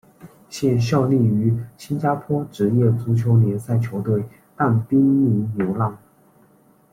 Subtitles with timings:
[0.49, 4.25] 现效力于新加坡职业足球联赛球队
[4.57, 5.95] 淡滨尼流浪。